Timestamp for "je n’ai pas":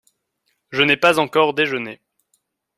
0.71-1.19